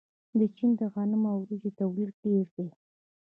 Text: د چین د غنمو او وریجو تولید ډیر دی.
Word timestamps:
د 0.39 0.41
چین 0.55 0.71
د 0.79 0.81
غنمو 0.93 1.29
او 1.33 1.39
وریجو 1.41 1.69
تولید 1.79 2.11
ډیر 2.23 2.45
دی. 2.55 2.67